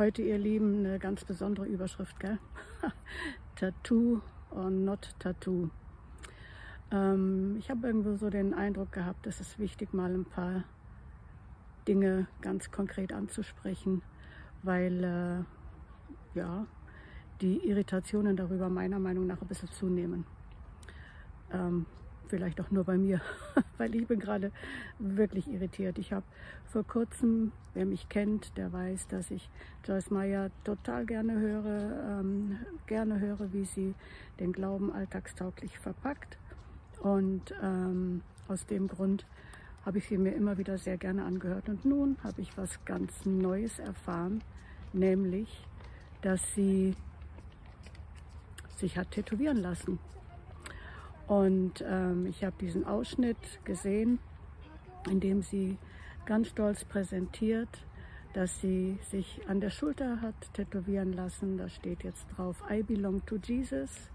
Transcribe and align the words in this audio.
Heute, 0.00 0.22
ihr 0.22 0.38
Lieben, 0.38 0.78
eine 0.78 0.98
ganz 0.98 1.26
besondere 1.26 1.66
Überschrift, 1.66 2.18
gell? 2.20 2.38
Tattoo 3.56 4.22
or 4.50 4.70
not 4.70 5.14
Tattoo. 5.18 5.68
Ähm, 6.90 7.56
ich 7.58 7.68
habe 7.68 7.86
irgendwo 7.86 8.16
so 8.16 8.30
den 8.30 8.54
Eindruck 8.54 8.92
gehabt, 8.92 9.26
es 9.26 9.42
ist 9.42 9.58
wichtig, 9.58 9.92
mal 9.92 10.10
ein 10.14 10.24
paar 10.24 10.64
Dinge 11.86 12.28
ganz 12.40 12.70
konkret 12.70 13.12
anzusprechen, 13.12 14.00
weil 14.62 15.04
äh, 16.34 16.38
ja, 16.38 16.66
die 17.42 17.58
Irritationen 17.68 18.38
darüber 18.38 18.70
meiner 18.70 18.98
Meinung 18.98 19.26
nach 19.26 19.42
ein 19.42 19.48
bisschen 19.48 19.70
zunehmen. 19.70 20.24
Ähm, 21.52 21.84
vielleicht 22.30 22.60
auch 22.60 22.70
nur 22.70 22.84
bei 22.84 22.96
mir, 22.96 23.20
weil 23.78 23.94
ich 23.94 24.06
bin 24.06 24.20
gerade 24.20 24.52
wirklich 24.98 25.48
irritiert. 25.48 25.98
Ich 25.98 26.12
habe 26.12 26.24
vor 26.66 26.84
kurzem, 26.84 27.52
wer 27.74 27.84
mich 27.84 28.08
kennt, 28.08 28.56
der 28.56 28.72
weiß, 28.72 29.08
dass 29.08 29.30
ich 29.30 29.50
Joyce 29.84 30.10
Meyer 30.10 30.50
total 30.64 31.04
gerne 31.04 31.38
höre, 31.38 32.20
ähm, 32.20 32.58
gerne 32.86 33.20
höre, 33.20 33.52
wie 33.52 33.64
sie 33.64 33.94
den 34.38 34.52
Glauben 34.52 34.92
alltagstauglich 34.92 35.78
verpackt. 35.78 36.38
Und 37.00 37.54
ähm, 37.62 38.22
aus 38.48 38.66
dem 38.66 38.88
Grund 38.88 39.26
habe 39.84 39.98
ich 39.98 40.08
sie 40.08 40.18
mir 40.18 40.32
immer 40.32 40.58
wieder 40.58 40.78
sehr 40.78 40.96
gerne 40.96 41.24
angehört. 41.24 41.68
Und 41.68 41.84
nun 41.84 42.16
habe 42.22 42.40
ich 42.40 42.56
was 42.56 42.84
ganz 42.84 43.26
Neues 43.26 43.78
erfahren, 43.78 44.42
nämlich, 44.92 45.66
dass 46.22 46.40
sie 46.54 46.94
sich 48.76 48.96
hat 48.96 49.10
tätowieren 49.10 49.58
lassen. 49.58 49.98
Und 51.30 51.84
ähm, 51.86 52.26
ich 52.26 52.42
habe 52.42 52.56
diesen 52.60 52.84
Ausschnitt 52.84 53.36
gesehen, 53.64 54.18
in 55.08 55.20
dem 55.20 55.42
sie 55.42 55.78
ganz 56.26 56.48
stolz 56.48 56.84
präsentiert, 56.84 57.68
dass 58.32 58.60
sie 58.60 58.98
sich 59.12 59.40
an 59.46 59.60
der 59.60 59.70
Schulter 59.70 60.20
hat 60.22 60.34
tätowieren 60.54 61.12
lassen. 61.12 61.56
Da 61.56 61.68
steht 61.68 62.02
jetzt 62.02 62.26
drauf, 62.36 62.60
I 62.68 62.82
belong 62.82 63.24
to 63.26 63.36
Jesus. 63.36 64.10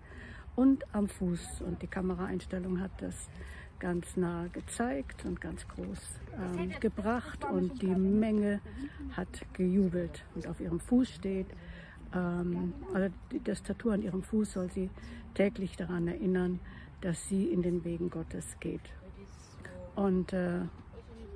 Und 0.58 0.84
am 0.94 1.08
Fuß. 1.08 1.62
Und 1.62 1.82
die 1.82 1.88
Kameraeinstellung 1.88 2.82
hat 2.82 2.92
das 3.00 3.30
ganz 3.80 4.18
nah 4.18 4.48
gezeigt 4.52 5.24
und 5.24 5.40
ganz 5.40 5.66
groß 5.70 6.20
ähm, 6.38 6.70
gebracht. 6.82 7.46
Und 7.46 7.82
die 7.82 7.96
Menge 7.96 8.60
hat 9.16 9.30
gejubelt. 9.54 10.26
Und 10.36 10.48
auf 10.48 10.60
ihrem 10.60 10.82
Fuß 10.82 11.12
steht, 11.12 11.48
ähm, 12.14 12.74
also 12.94 13.08
das 13.46 13.64
Tattoo 13.64 13.92
an 13.92 14.02
ihrem 14.02 14.22
Fuß 14.22 14.52
soll 14.52 14.70
sie 14.70 14.90
täglich 15.34 15.78
daran 15.78 16.10
erinnern, 16.10 16.60
dass 17.06 17.30
sie 17.30 17.46
in 17.46 17.62
den 17.62 17.84
Wegen 17.84 18.10
Gottes 18.10 18.58
geht. 18.60 18.82
Und 19.96 20.34
äh, 20.34 20.62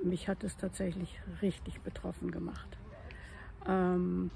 mich 0.04 0.28
hat 0.28 0.44
es 0.44 0.58
tatsächlich 0.58 1.22
richtig 1.44 1.82
betroffen 1.82 2.32
gemacht. 2.32 2.76
Ähm, 3.68 4.32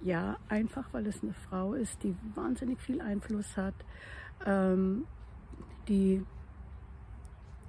ja, 0.00 0.36
einfach 0.48 0.84
weil 0.92 1.08
es 1.08 1.24
eine 1.24 1.32
Frau 1.32 1.74
ist, 1.74 2.04
die 2.04 2.14
wahnsinnig 2.36 2.80
viel 2.80 3.00
Einfluss 3.00 3.56
hat, 3.56 3.74
ähm, 4.46 5.06
die 5.88 6.24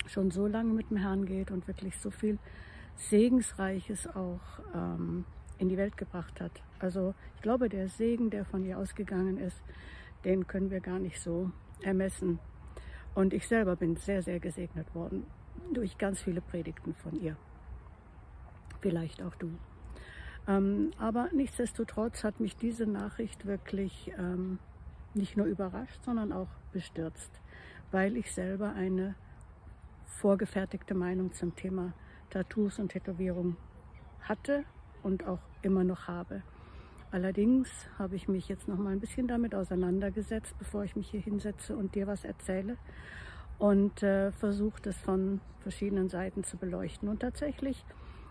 schon 0.06 0.30
so 0.30 0.46
lange 0.46 0.74
mit 0.74 0.92
dem 0.92 0.98
Herrn 0.98 1.26
geht 1.26 1.50
und 1.50 1.68
wirklich 1.68 1.98
so 1.98 2.12
viel 2.12 2.38
Segensreiches 2.98 4.06
auch 4.16 4.60
ähm, 4.76 5.26
in 5.58 5.70
die 5.70 5.78
Welt 5.78 5.98
gebracht 5.98 6.40
hat. 6.40 6.52
Also 6.78 7.16
ich 7.36 7.42
glaube, 7.42 7.68
der 7.68 7.90
Segen, 7.90 8.30
der 8.30 8.46
von 8.46 8.64
ihr 8.64 8.78
ausgegangen 8.78 9.40
ist, 9.40 9.60
den 10.24 10.46
können 10.46 10.70
wir 10.70 10.82
gar 10.82 11.00
nicht 11.00 11.20
so 11.20 11.50
ermessen. 11.84 12.40
Und 13.14 13.34
ich 13.34 13.48
selber 13.48 13.76
bin 13.76 13.96
sehr, 13.96 14.22
sehr 14.22 14.40
gesegnet 14.40 14.94
worden 14.94 15.26
durch 15.74 15.98
ganz 15.98 16.22
viele 16.22 16.42
Predigten 16.42 16.94
von 16.94 17.20
ihr. 17.22 17.38
Vielleicht 18.82 19.22
auch 19.22 19.36
du. 19.36 19.50
Ähm, 20.48 20.92
aber 21.00 21.30
nichtsdestotrotz 21.34 22.24
hat 22.24 22.40
mich 22.40 22.56
diese 22.56 22.86
Nachricht 22.86 23.46
wirklich 23.46 24.12
ähm, 24.18 24.60
nicht 25.14 25.38
nur 25.38 25.48
überrascht, 25.48 26.04
sondern 26.04 26.32
auch 26.32 26.50
bestürzt, 26.72 27.32
weil 27.92 28.18
ich 28.18 28.32
selber 28.32 28.74
eine 28.74 29.16
vorgefertigte 30.06 30.94
Meinung 30.94 31.34
zum 31.34 31.56
Thema 31.56 31.94
Tattoos 32.30 32.80
und 32.80 32.90
Tätowierung 32.90 33.56
hatte 34.22 34.66
und 35.04 35.26
auch 35.26 35.40
immer 35.62 35.84
noch 35.84 36.08
habe. 36.08 36.44
Allerdings 37.16 37.70
habe 37.98 38.18
ich 38.18 38.28
mich 38.28 38.50
jetzt 38.50 38.68
noch 38.68 38.78
mal 38.78 38.92
ein 38.92 39.00
bisschen 39.00 39.26
damit 39.26 39.56
auseinandergesetzt, 39.56 40.54
bevor 40.60 40.84
ich 40.84 40.98
mich 40.98 41.12
hier 41.12 41.22
hinsetze 41.22 41.78
und 41.78 41.96
dir 41.96 42.08
was 42.08 42.26
erzähle 42.26 42.76
und 43.58 44.04
äh, 44.04 44.34
versucht 44.34 44.86
es 44.86 44.98
von 44.98 45.40
verschiedenen 45.60 46.10
Seiten 46.10 46.44
zu 46.44 46.58
beleuchten. 46.58 47.08
Und 47.08 47.22
tatsächlich, 47.22 47.86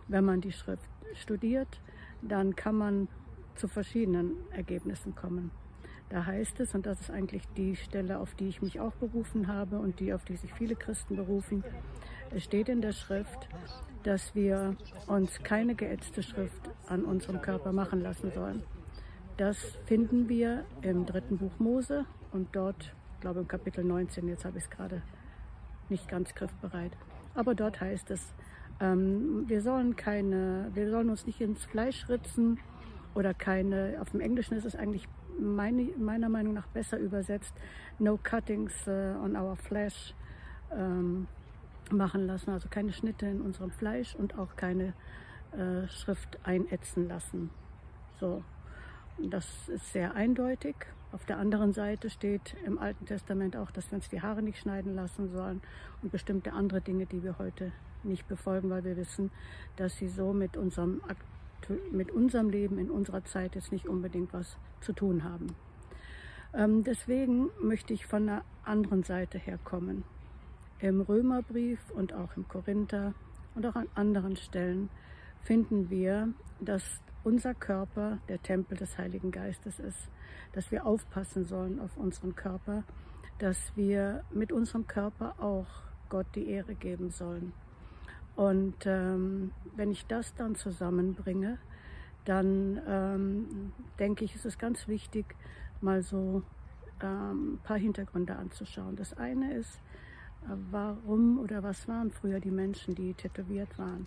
wenn 0.06 0.26
man 0.26 0.42
die 0.42 0.52
Schrift 0.52 0.90
studiert, 1.14 1.80
dann 2.20 2.56
kann 2.56 2.74
man 2.74 3.08
zu 3.54 3.68
verschiedenen 3.68 4.32
Ergebnissen 4.50 5.14
kommen. 5.14 5.50
Da 6.10 6.26
heißt 6.26 6.60
es, 6.60 6.74
und 6.74 6.84
das 6.84 7.00
ist 7.00 7.10
eigentlich 7.10 7.48
die 7.56 7.76
Stelle, 7.76 8.18
auf 8.18 8.34
die 8.34 8.48
ich 8.48 8.60
mich 8.60 8.80
auch 8.80 8.92
berufen 8.96 9.48
habe 9.48 9.78
und 9.78 9.98
die, 9.98 10.12
auf 10.12 10.26
die 10.26 10.36
sich 10.36 10.52
viele 10.52 10.76
Christen 10.76 11.16
berufen, 11.16 11.64
es 12.34 12.44
steht 12.44 12.68
in 12.68 12.82
der 12.82 12.92
Schrift, 12.92 13.48
dass 14.02 14.34
wir 14.34 14.76
uns 15.06 15.42
keine 15.42 15.74
geätzte 15.74 16.22
Schrift 16.22 16.68
an 16.86 17.06
unserem 17.06 17.40
Körper 17.40 17.72
machen 17.72 18.02
lassen 18.02 18.30
sollen. 18.30 18.62
Das 19.36 19.58
finden 19.86 20.28
wir 20.28 20.64
im 20.82 21.06
dritten 21.06 21.38
Buch 21.38 21.58
Mose 21.58 22.06
und 22.30 22.54
dort, 22.54 22.94
glaube 23.20 23.40
im 23.40 23.48
Kapitel 23.48 23.82
19, 23.82 24.28
jetzt 24.28 24.44
habe 24.44 24.58
ich 24.58 24.64
es 24.64 24.70
gerade 24.70 25.02
nicht 25.88 26.08
ganz 26.08 26.34
griffbereit, 26.36 26.92
aber 27.34 27.56
dort 27.56 27.80
heißt 27.80 28.12
es, 28.12 28.32
ähm, 28.78 29.44
wir 29.48 29.60
sollen 29.60 29.96
keine, 29.96 30.70
wir 30.74 30.88
sollen 30.88 31.10
uns 31.10 31.26
nicht 31.26 31.40
ins 31.40 31.64
Fleisch 31.64 32.08
ritzen 32.08 32.60
oder 33.14 33.34
keine, 33.34 33.96
auf 34.00 34.10
dem 34.10 34.20
Englischen 34.20 34.56
ist 34.56 34.66
es 34.66 34.76
eigentlich 34.76 35.08
meine, 35.36 35.82
meiner 35.98 36.28
Meinung 36.28 36.54
nach 36.54 36.68
besser 36.68 36.98
übersetzt, 36.98 37.54
no 37.98 38.16
cuttings 38.22 38.86
uh, 38.86 39.16
on 39.20 39.36
our 39.36 39.56
flesh 39.56 40.14
ähm, 40.72 41.26
machen 41.90 42.26
lassen, 42.28 42.50
also 42.50 42.68
keine 42.68 42.92
Schnitte 42.92 43.26
in 43.26 43.40
unserem 43.40 43.72
Fleisch 43.72 44.14
und 44.14 44.38
auch 44.38 44.54
keine 44.54 44.94
äh, 45.56 45.88
Schrift 45.88 46.38
einätzen 46.44 47.08
lassen. 47.08 47.50
So, 48.20 48.44
das 49.18 49.68
ist 49.68 49.92
sehr 49.92 50.14
eindeutig. 50.14 50.74
Auf 51.12 51.24
der 51.26 51.38
anderen 51.38 51.72
Seite 51.72 52.10
steht 52.10 52.56
im 52.66 52.78
Alten 52.78 53.06
Testament 53.06 53.56
auch, 53.56 53.70
dass 53.70 53.90
wir 53.90 53.96
uns 53.96 54.08
die 54.08 54.20
Haare 54.20 54.42
nicht 54.42 54.58
schneiden 54.58 54.94
lassen 54.94 55.30
sollen 55.30 55.60
und 56.02 56.10
bestimmte 56.10 56.52
andere 56.52 56.80
Dinge, 56.80 57.06
die 57.06 57.22
wir 57.22 57.38
heute 57.38 57.72
nicht 58.02 58.26
befolgen, 58.26 58.70
weil 58.70 58.84
wir 58.84 58.96
wissen, 58.96 59.30
dass 59.76 59.96
sie 59.96 60.08
so 60.08 60.32
mit 60.32 60.56
unserem, 60.56 61.00
mit 61.92 62.10
unserem 62.10 62.50
Leben 62.50 62.78
in 62.78 62.90
unserer 62.90 63.24
Zeit 63.24 63.54
jetzt 63.54 63.70
nicht 63.70 63.86
unbedingt 63.86 64.32
was 64.32 64.56
zu 64.80 64.92
tun 64.92 65.22
haben. 65.24 65.54
Ähm, 66.52 66.84
deswegen 66.84 67.50
möchte 67.62 67.92
ich 67.92 68.06
von 68.06 68.28
einer 68.28 68.44
anderen 68.64 69.02
Seite 69.02 69.38
herkommen. 69.38 70.04
Im 70.80 71.00
Römerbrief 71.00 71.78
und 71.92 72.12
auch 72.12 72.36
im 72.36 72.46
Korinther 72.48 73.14
und 73.54 73.64
auch 73.66 73.76
an 73.76 73.88
anderen 73.94 74.36
Stellen 74.36 74.90
finden 75.42 75.90
wir, 75.90 76.28
dass 76.60 77.03
unser 77.24 77.54
Körper 77.54 78.18
der 78.28 78.40
Tempel 78.42 78.76
des 78.76 78.98
Heiligen 78.98 79.30
Geistes 79.30 79.78
ist, 79.78 80.08
dass 80.52 80.70
wir 80.70 80.86
aufpassen 80.86 81.44
sollen 81.44 81.80
auf 81.80 81.96
unseren 81.96 82.36
Körper, 82.36 82.84
dass 83.38 83.72
wir 83.76 84.22
mit 84.30 84.52
unserem 84.52 84.86
Körper 84.86 85.34
auch 85.40 85.66
Gott 86.10 86.26
die 86.34 86.48
Ehre 86.48 86.74
geben 86.74 87.10
sollen. 87.10 87.52
Und 88.36 88.74
ähm, 88.84 89.52
wenn 89.74 89.90
ich 89.90 90.06
das 90.06 90.34
dann 90.34 90.54
zusammenbringe, 90.54 91.58
dann 92.24 92.80
ähm, 92.86 93.72
denke 93.98 94.24
ich, 94.24 94.34
ist 94.34 94.46
es 94.46 94.58
ganz 94.58 94.88
wichtig, 94.88 95.34
mal 95.80 96.02
so 96.02 96.42
ähm, 97.02 97.54
ein 97.54 97.58
paar 97.62 97.78
Hintergründe 97.78 98.36
anzuschauen. 98.36 98.96
Das 98.96 99.16
eine 99.16 99.54
ist, 99.54 99.80
äh, 100.42 100.56
warum 100.70 101.38
oder 101.38 101.62
was 101.62 101.86
waren 101.86 102.10
früher 102.10 102.40
die 102.40 102.50
Menschen, 102.50 102.94
die 102.94 103.14
tätowiert 103.14 103.78
waren? 103.78 104.06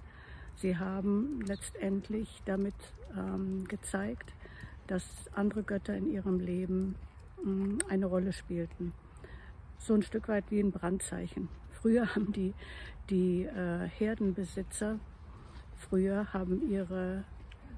Sie 0.58 0.78
haben 0.78 1.42
letztendlich 1.46 2.42
damit 2.46 2.76
ähm, 3.16 3.66
gezeigt, 3.68 4.34
dass 4.88 5.04
andere 5.34 5.64
Götter 5.64 5.96
in 5.96 6.12
ihrem 6.12 6.40
Leben 6.40 6.96
ähm, 7.46 7.80
eine 7.90 8.06
Rolle 8.06 8.34
spielten. 8.34 8.94
So 9.78 9.94
ein 9.94 10.04
Stück 10.04 10.28
weit 10.28 10.46
wie 10.50 10.60
ein 10.60 10.72
Brandzeichen. 10.72 11.50
Früher 11.72 12.08
haben 12.16 12.32
die 12.32 12.54
die 13.10 13.44
äh, 13.44 13.88
Herdenbesitzer 13.88 15.00
früher 15.78 16.34
haben 16.34 16.70
ihre 16.70 17.24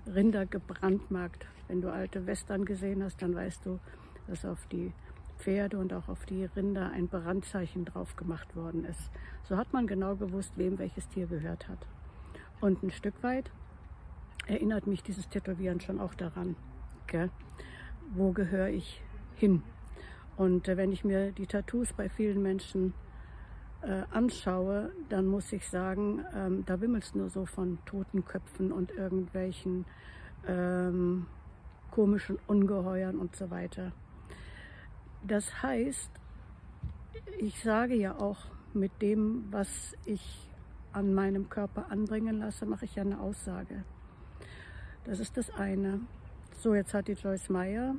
Rinder 0.08 0.46
gebrandmarkt. 0.46 1.46
Wenn 1.68 1.82
du 1.82 1.92
alte 1.92 2.26
Western 2.26 2.66
gesehen 2.66 3.04
hast, 3.04 3.22
dann 3.22 3.36
weißt 3.36 3.66
du, 3.66 3.80
dass 4.28 4.46
auf 4.46 4.66
die 4.72 4.92
Pferde 5.38 5.78
und 5.78 5.94
auch 5.94 6.08
auf 6.08 6.26
die 6.26 6.46
Rinder 6.46 6.92
ein 6.92 7.08
Brandzeichen 7.08 7.86
drauf 7.86 8.16
gemacht 8.16 8.56
worden 8.56 8.86
ist. 8.86 9.12
So 9.44 9.58
hat 9.58 9.72
man 9.72 9.88
genau 9.88 10.16
gewusst, 10.16 10.54
wem 10.56 10.80
welches 10.80 11.08
Tier 11.10 11.28
gehört 11.28 11.68
hat. 11.68 11.86
Und 12.62 12.84
ein 12.84 12.92
Stück 12.92 13.24
weit 13.24 13.52
erinnert 14.48 14.88
mich 14.88 15.04
dieses 15.04 15.30
Tätowieren 15.30 15.80
schon 15.80 16.00
auch 16.00 16.14
daran. 16.14 16.56
Gell? 17.08 17.30
Wo 18.14 18.32
gehöre 18.32 18.70
ich 18.70 19.02
hin? 19.36 19.64
Und 20.38 20.68
äh, 20.68 20.78
wenn 20.78 20.92
ich 20.92 21.04
mir 21.04 21.32
die 21.32 21.48
Tattoos 21.48 21.94
bei 21.94 22.10
vielen 22.10 22.42
Menschen 22.42 22.94
äh, 23.82 24.04
anschaue, 24.12 24.92
dann 25.10 25.26
muss 25.28 25.52
ich 25.54 25.68
sagen, 25.68 26.26
ähm, 26.36 26.66
da 26.66 26.82
wimmelt 26.82 27.04
es 27.04 27.16
nur 27.16 27.30
so 27.30 27.46
von 27.46 27.78
toten 27.86 28.26
Köpfen 28.26 28.72
und 28.72 28.92
irgendwelchen 28.92 29.86
ähm, 30.48 31.28
komischen 31.92 32.38
Ungeheuern 32.48 33.18
und 33.18 33.36
so 33.36 33.50
weiter. 33.52 33.92
Das 35.26 35.62
heißt, 35.62 36.10
ich 37.40 37.62
sage 37.62 37.96
ja 37.96 38.16
auch 38.16 38.38
mit 38.74 39.02
dem, 39.02 39.46
was 39.52 39.96
ich 40.06 40.49
an 40.92 41.14
meinem 41.14 41.50
Körper 41.50 41.92
anbringen 41.92 42.40
lasse, 42.40 42.66
mache 42.66 42.86
ich 42.86 42.96
ja 42.96 43.04
eine 43.04 43.20
Aussage. 43.20 43.84
Das 45.06 45.20
ist 45.20 45.38
das 45.38 45.50
eine. 45.52 46.02
So, 46.58 46.76
jetzt 46.76 46.94
hat 46.94 47.08
die 47.08 47.14
Joyce 47.14 47.50
Meyer 47.50 47.96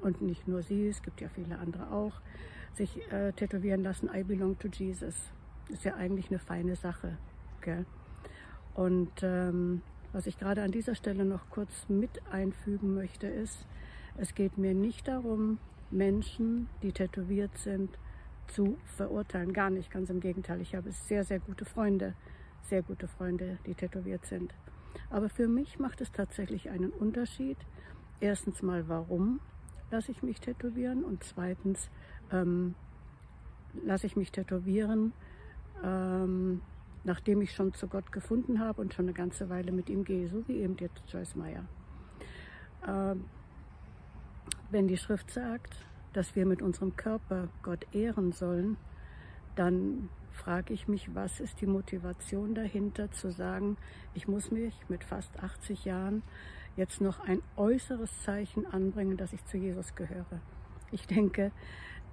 und 0.00 0.22
nicht 0.22 0.46
nur 0.46 0.62
sie, 0.62 0.88
es 0.88 1.02
gibt 1.02 1.20
ja 1.20 1.28
viele 1.28 1.58
andere 1.58 1.90
auch, 1.90 2.20
sich 2.74 3.10
äh, 3.10 3.32
tätowieren 3.32 3.82
lassen, 3.82 4.10
I 4.12 4.22
belong 4.22 4.58
to 4.58 4.68
Jesus. 4.68 5.14
Ist 5.68 5.84
ja 5.84 5.94
eigentlich 5.94 6.30
eine 6.30 6.38
feine 6.38 6.76
Sache. 6.76 7.18
Gell? 7.60 7.84
Und 8.74 9.10
ähm, 9.22 9.82
was 10.12 10.26
ich 10.26 10.38
gerade 10.38 10.62
an 10.62 10.70
dieser 10.70 10.94
Stelle 10.94 11.24
noch 11.24 11.50
kurz 11.50 11.88
mit 11.88 12.22
einfügen 12.30 12.94
möchte, 12.94 13.26
ist, 13.26 13.66
es 14.16 14.34
geht 14.34 14.56
mir 14.58 14.74
nicht 14.74 15.08
darum, 15.08 15.58
Menschen, 15.90 16.68
die 16.82 16.92
tätowiert 16.92 17.56
sind, 17.58 17.98
zu 18.48 18.78
verurteilen. 18.84 19.52
Gar 19.52 19.70
nicht, 19.70 19.90
ganz 19.90 20.10
im 20.10 20.20
Gegenteil. 20.20 20.60
Ich 20.60 20.74
habe 20.74 20.90
sehr, 20.92 21.24
sehr 21.24 21.40
gute 21.40 21.64
Freunde, 21.64 22.14
sehr 22.62 22.82
gute 22.82 23.08
Freunde, 23.08 23.58
die 23.66 23.74
tätowiert 23.74 24.26
sind. 24.26 24.54
Aber 25.10 25.28
für 25.28 25.48
mich 25.48 25.78
macht 25.78 26.00
es 26.00 26.12
tatsächlich 26.12 26.70
einen 26.70 26.90
Unterschied. 26.90 27.58
Erstens 28.20 28.62
mal, 28.62 28.88
warum 28.88 29.40
lasse 29.90 30.10
ich 30.10 30.22
mich 30.22 30.40
tätowieren? 30.40 31.04
Und 31.04 31.22
zweitens, 31.22 31.90
ähm, 32.32 32.74
lasse 33.84 34.06
ich 34.06 34.16
mich 34.16 34.32
tätowieren, 34.32 35.12
ähm, 35.84 36.62
nachdem 37.04 37.40
ich 37.42 37.52
schon 37.52 37.72
zu 37.74 37.88
Gott 37.88 38.10
gefunden 38.10 38.60
habe 38.60 38.80
und 38.80 38.94
schon 38.94 39.04
eine 39.04 39.12
ganze 39.12 39.48
Weile 39.48 39.72
mit 39.72 39.88
ihm 39.88 40.04
gehe, 40.04 40.28
so 40.28 40.46
wie 40.48 40.58
eben 40.58 40.76
jetzt 40.78 41.02
Joyce 41.08 41.36
Meyer. 41.36 41.64
Ähm, 42.86 43.24
wenn 44.70 44.88
die 44.88 44.96
Schrift 44.96 45.30
sagt, 45.30 45.76
dass 46.16 46.34
wir 46.34 46.46
mit 46.46 46.62
unserem 46.62 46.96
Körper 46.96 47.48
Gott 47.62 47.86
ehren 47.92 48.32
sollen, 48.32 48.78
dann 49.54 50.08
frage 50.32 50.72
ich 50.72 50.88
mich, 50.88 51.14
was 51.14 51.40
ist 51.40 51.60
die 51.60 51.66
Motivation 51.66 52.54
dahinter 52.54 53.10
zu 53.10 53.30
sagen, 53.30 53.76
ich 54.14 54.26
muss 54.26 54.50
mich 54.50 54.74
mit 54.88 55.04
fast 55.04 55.38
80 55.42 55.84
Jahren 55.84 56.22
jetzt 56.74 57.02
noch 57.02 57.20
ein 57.20 57.42
äußeres 57.56 58.22
Zeichen 58.22 58.66
anbringen, 58.66 59.18
dass 59.18 59.34
ich 59.34 59.44
zu 59.44 59.58
Jesus 59.58 59.94
gehöre. 59.94 60.40
Ich 60.90 61.06
denke, 61.06 61.52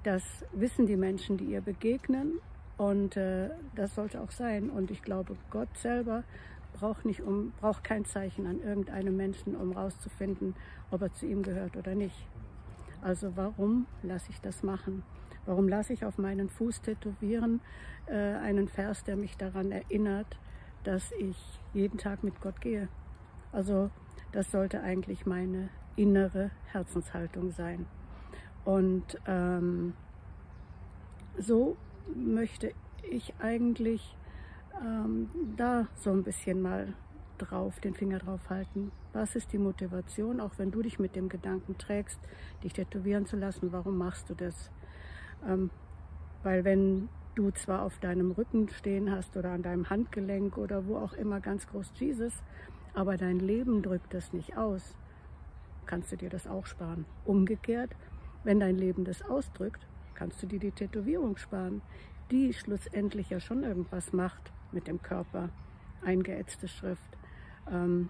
das 0.04 0.24
wissen 0.52 0.86
die 0.86 0.98
Menschen, 0.98 1.38
die 1.38 1.46
ihr 1.46 1.62
begegnen 1.62 2.40
und 2.78 3.16
äh, 3.16 3.52
das 3.76 3.96
sollte 3.96 4.20
auch 4.20 4.32
sein. 4.32 4.70
Und 4.70 4.92
ich 4.92 5.02
glaube, 5.02 5.38
Gott 5.50 5.78
selber 5.78 6.24
braucht, 6.74 7.06
nicht 7.06 7.22
um, 7.22 7.54
braucht 7.62 7.86
kein 7.86 8.04
Zeichen 8.04 8.48
an 8.48 8.62
irgendeinem 8.62 9.16
Menschen, 9.16 9.56
um 9.56 9.74
herauszufinden, 9.74 10.56
ob 10.92 11.04
er 11.04 11.14
zu 11.14 11.26
ihm 11.26 11.42
gehört 11.42 11.78
oder 11.78 11.96
nicht. 11.96 12.28
Also 13.04 13.36
warum 13.36 13.86
lasse 14.02 14.32
ich 14.32 14.40
das 14.40 14.64
machen? 14.64 15.04
Warum 15.46 15.68
lasse 15.68 15.92
ich 15.92 16.06
auf 16.06 16.18
meinen 16.18 16.50
Fuß 16.50 16.82
tätowieren 16.82 17.60
äh, 18.06 18.16
einen 18.16 18.70
Vers, 18.70 19.04
der 19.04 19.18
mich 19.18 19.36
daran 19.36 19.74
erinnert, 19.74 20.40
dass 20.86 21.12
ich 21.20 21.38
jeden 21.74 21.98
Tag 21.98 22.24
mit 22.24 22.40
Gott 22.40 22.62
gehe? 22.62 22.88
Also 23.52 23.90
das 24.32 24.52
sollte 24.52 24.82
eigentlich 24.82 25.26
meine 25.26 25.68
innere 25.98 26.52
Herzenshaltung 26.68 27.52
sein. 27.52 27.86
Und 28.64 29.20
ähm, 29.28 29.94
so 31.38 31.76
möchte 32.16 32.72
ich 33.12 33.34
eigentlich 33.40 34.16
ähm, 34.82 35.30
da 35.58 35.88
so 35.96 36.12
ein 36.12 36.24
bisschen 36.24 36.62
mal 36.62 36.94
drauf, 37.38 37.82
den 37.82 37.96
Finger 37.96 38.20
drauf 38.20 38.50
halten. 38.50 38.94
Was 39.14 39.36
ist 39.36 39.54
die 39.54 39.60
Motivation, 39.60 40.40
auch 40.40 40.58
wenn 40.58 40.72
du 40.72 40.82
dich 40.82 40.98
mit 40.98 41.16
dem 41.16 41.30
Gedanken 41.30 41.78
trägst, 41.78 42.20
dich 42.64 42.74
tätowieren 42.74 43.28
zu 43.28 43.38
lassen, 43.38 43.72
warum 43.72 43.98
machst 43.98 44.30
du 44.30 44.34
das? 44.34 44.72
Ähm, 45.48 45.70
weil 46.42 46.66
wenn 46.66 47.10
du 47.36 47.52
zwar 47.52 47.84
auf 47.84 48.00
deinem 48.00 48.32
Rücken 48.32 48.70
stehen 48.70 49.12
hast 49.12 49.38
oder 49.38 49.52
an 49.52 49.62
deinem 49.62 49.90
Handgelenk 49.90 50.58
oder 50.58 50.88
wo 50.88 50.98
auch 50.98 51.14
immer 51.14 51.40
ganz 51.40 51.68
groß 51.68 51.92
Jesus, 51.96 52.34
aber 52.96 53.18
dein 53.18 53.40
Leben 53.40 53.84
drückt 53.84 54.14
das 54.14 54.34
nicht 54.34 54.58
aus, 54.58 54.96
kannst 55.86 56.12
du 56.12 56.18
dir 56.18 56.30
das 56.30 56.48
auch 56.48 56.66
sparen. 56.66 57.06
Umgekehrt, 57.26 57.96
wenn 58.44 58.60
dein 58.60 58.76
Leben 58.76 59.06
das 59.06 59.22
ausdrückt, 59.22 59.86
kannst 60.16 60.42
du 60.42 60.48
dir 60.48 60.60
die 60.60 60.72
Tätowierung 60.72 61.38
sparen, 61.38 61.82
die 62.32 62.54
schlussendlich 62.54 63.30
ja 63.30 63.40
schon 63.40 63.64
irgendwas 63.64 64.12
macht 64.12 64.52
mit 64.72 64.88
dem 64.88 65.02
Körper. 65.02 65.50
Eingeätzte 66.04 66.68
Schrift. 66.68 67.18
Ähm, 67.72 68.10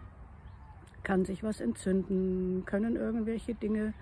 kann 1.04 1.26
sich 1.26 1.44
was 1.44 1.60
entzünden, 1.60 2.64
können 2.66 2.96
irgendwelche 2.96 3.54
Dinge 3.56 3.94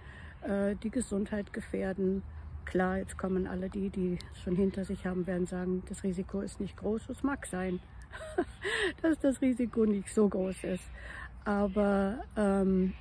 äh, 0.41 0.75
die 0.83 0.89
Gesundheit 0.89 1.53
gefährden. 1.53 2.23
Klar, 2.65 2.97
jetzt 2.97 3.17
kommen 3.17 3.47
alle 3.47 3.69
die, 3.69 3.89
die 3.89 4.19
schon 4.43 4.55
hinter 4.55 4.85
sich 4.85 5.05
haben, 5.05 5.25
werden 5.27 5.47
sagen, 5.47 5.83
das 5.89 6.03
Risiko 6.03 6.41
ist 6.41 6.59
nicht 6.59 6.77
groß. 6.77 7.09
Es 7.09 7.23
mag 7.23 7.45
sein, 7.47 7.79
dass 9.01 9.19
das 9.19 9.41
Risiko 9.41 9.85
nicht 9.85 10.09
so 10.09 10.29
groß 10.29 10.63
ist. 10.65 10.83
Aber 11.43 12.23
ähm, 12.37 12.93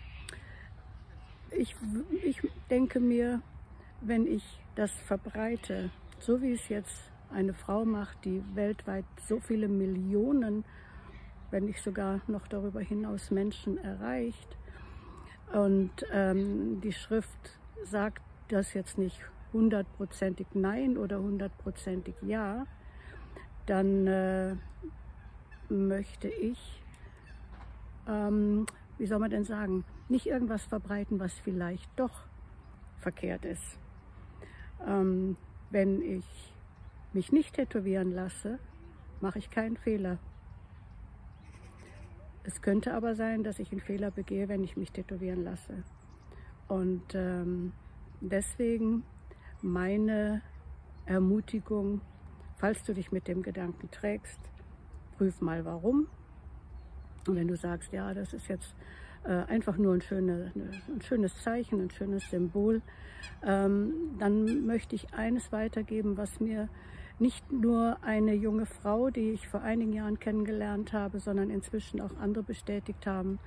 ich, 1.51 1.77
ich 2.25 2.41
denke 2.71 3.01
mir, 3.01 3.43
wenn 4.01 4.27
ich 4.27 4.45
das 4.77 4.91
verbreite, 4.93 5.91
so 6.19 6.41
wie 6.41 6.53
es 6.53 6.69
jetzt 6.69 7.11
eine 7.33 7.55
Frau 7.55 7.85
macht, 7.85 8.25
die 8.25 8.43
weltweit 8.55 9.05
so 9.29 9.41
viele 9.41 9.69
Millionen, 9.69 10.65
wenn 11.51 11.65
nicht 11.65 11.83
sogar 11.83 12.21
noch 12.27 12.47
darüber 12.47 12.81
hinaus 12.81 13.31
Menschen 13.31 13.79
erreicht. 13.79 14.57
Und 15.53 15.91
ähm, 16.13 16.81
die 16.81 16.93
Schrift 16.93 17.59
sagt 17.85 18.23
das 18.49 18.75
jetzt 18.75 18.99
nicht 18.99 19.21
hundertprozentig 19.53 20.47
Nein 20.55 20.97
oder 20.97 21.21
hundertprozentig 21.21 22.15
Ja, 22.23 22.67
dann 23.67 24.07
äh, 24.07 24.55
möchte 25.69 26.29
ich, 26.29 26.83
ähm, 28.09 28.67
wie 28.99 29.07
soll 29.07 29.19
man 29.19 29.31
denn 29.31 29.45
sagen, 29.45 29.85
nicht 30.09 30.27
irgendwas 30.27 30.65
verbreiten, 30.65 31.21
was 31.21 31.35
vielleicht 31.35 31.91
doch 31.97 32.25
verkehrt 32.99 33.45
ist. 33.45 33.79
Ähm, 34.87 35.37
wenn 35.71 36.03
ich 36.03 36.55
mich 37.13 37.33
nicht 37.33 37.55
tätowieren 37.55 38.13
lasse, 38.13 38.59
mache 39.21 39.39
ich 39.39 39.51
keinen 39.51 39.77
Fehler. 39.77 40.19
Es 42.53 42.63
könnte 42.63 42.95
aber 42.95 43.15
sein, 43.15 43.45
dass 43.45 43.61
ich 43.61 43.71
einen 43.71 43.81
Fehler 43.81 44.11
begehe, 44.11 44.49
wenn 44.49 44.65
ich 44.65 44.77
mich 44.77 44.91
tätowieren 44.91 45.45
lasse. 45.45 45.85
Und 46.67 47.15
ähm, 47.15 47.73
deswegen 48.21 49.05
meine 49.63 50.43
Ermutigung, 51.07 52.01
falls 52.57 52.83
du 52.83 52.93
dich 52.93 53.13
mit 53.13 53.29
dem 53.29 53.43
Gedanken 53.43 53.89
trägst, 53.93 54.41
prüf 55.17 55.41
mal 55.41 55.65
warum. 55.65 56.09
Und 57.29 57.37
wenn 57.37 57.47
du 57.47 57.55
sagst, 57.55 57.93
ja, 57.93 58.13
das 58.15 58.33
ist 58.33 58.49
jetzt 58.49 58.75
äh, 59.23 59.31
einfach 59.31 59.77
nur 59.77 59.95
ein, 59.95 60.01
schöne, 60.01 60.51
ein, 60.57 61.01
schönes 61.03 61.41
Zeichen, 61.45 61.81
ein 61.81 61.91
schönes 61.91 62.29
Symbol, 62.31 62.83
ähm, 63.45 63.93
dann 64.19 64.67
möchte 64.67 64.97
ich 64.97 65.15
eines 65.15 65.53
weitergeben, 65.53 66.17
was 66.17 66.41
mir 66.41 66.69
nicht 67.21 67.53
nur 67.53 67.99
eine 68.03 68.35
junge 68.35 68.67
Frau, 68.67 69.11
die 69.11 69.31
ich 69.31 69.49
vor 69.49 69.61
einigen 69.61 69.93
Jahren 69.93 70.19
kennengelernt 70.19 70.93
habe, 70.93 71.21
sondern 71.21 71.51
inzwischen 71.51 72.01
auch 72.01 72.17
andere 72.19 72.43
bestätigt 72.43 73.07
haben. 73.07 73.39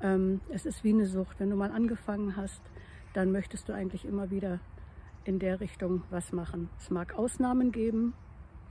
Ähm, 0.00 0.40
es 0.50 0.64
ist 0.64 0.84
wie 0.84 0.92
eine 0.92 1.06
Sucht. 1.06 1.40
Wenn 1.40 1.50
du 1.50 1.56
mal 1.56 1.72
angefangen 1.72 2.36
hast, 2.36 2.62
dann 3.14 3.32
möchtest 3.32 3.68
du 3.68 3.72
eigentlich 3.72 4.04
immer 4.04 4.30
wieder 4.30 4.60
in 5.24 5.38
der 5.38 5.60
Richtung 5.60 6.02
was 6.10 6.32
machen. 6.32 6.70
Es 6.78 6.90
mag 6.90 7.14
Ausnahmen 7.18 7.72
geben, 7.72 8.14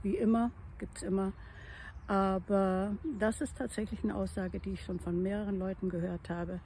wie 0.02 0.16
immer, 0.16 0.50
gibt 0.78 0.96
es 0.96 1.02
immer. 1.02 1.32
Aber 2.06 2.96
das 3.18 3.42
ist 3.42 3.58
tatsächlich 3.58 4.02
eine 4.02 4.14
Aussage, 4.14 4.60
die 4.60 4.70
ich 4.70 4.82
schon 4.82 4.98
von 4.98 5.22
mehreren 5.22 5.58
Leuten 5.58 5.90
gehört 5.90 6.30
habe. 6.30 6.60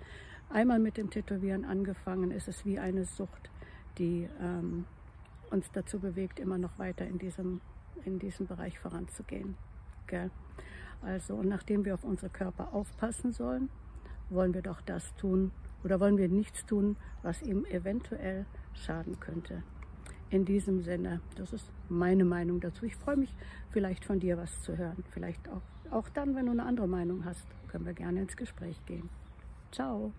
Einmal 0.48 0.78
mit 0.78 0.96
dem 0.96 1.10
Tätowieren 1.10 1.64
angefangen, 1.64 2.30
ist 2.30 2.46
es 2.46 2.64
wie 2.64 2.78
eine 2.78 3.04
Sucht, 3.04 3.50
die 3.98 4.28
ähm, 4.40 4.84
uns 5.50 5.70
dazu 5.72 5.98
bewegt, 5.98 6.40
immer 6.40 6.58
noch 6.58 6.78
weiter 6.78 7.06
in 7.06 7.18
diesem, 7.18 7.60
in 8.04 8.18
diesem 8.18 8.46
Bereich 8.46 8.78
voranzugehen. 8.78 9.56
Gell? 10.06 10.30
Also, 11.02 11.34
und 11.34 11.48
nachdem 11.48 11.84
wir 11.84 11.94
auf 11.94 12.04
unsere 12.04 12.30
Körper 12.30 12.72
aufpassen 12.72 13.32
sollen, 13.32 13.68
wollen 14.30 14.54
wir 14.54 14.62
doch 14.62 14.80
das 14.80 15.14
tun 15.16 15.50
oder 15.84 16.00
wollen 16.00 16.16
wir 16.16 16.28
nichts 16.28 16.64
tun, 16.64 16.96
was 17.22 17.42
ihm 17.42 17.64
eventuell 17.66 18.46
schaden 18.74 19.18
könnte. 19.20 19.62
In 20.30 20.44
diesem 20.44 20.80
Sinne, 20.82 21.20
das 21.36 21.52
ist 21.52 21.70
meine 21.88 22.24
Meinung 22.24 22.60
dazu. 22.60 22.86
Ich 22.86 22.96
freue 22.96 23.16
mich 23.16 23.34
vielleicht 23.70 24.04
von 24.04 24.18
dir 24.18 24.38
was 24.38 24.62
zu 24.62 24.78
hören. 24.78 25.04
Vielleicht 25.10 25.48
auch, 25.48 25.62
auch 25.90 26.08
dann, 26.08 26.34
wenn 26.34 26.46
du 26.46 26.52
eine 26.52 26.64
andere 26.64 26.88
Meinung 26.88 27.24
hast, 27.24 27.46
können 27.68 27.84
wir 27.84 27.92
gerne 27.92 28.22
ins 28.22 28.36
Gespräch 28.36 28.80
gehen. 28.86 29.10
Ciao. 29.72 30.12